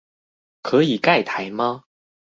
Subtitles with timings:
[0.63, 1.83] 可以蓋台嗎